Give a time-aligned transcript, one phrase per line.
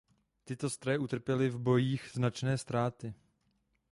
[0.43, 3.13] Tyto stroje utrpěly v bojích značné ztráty.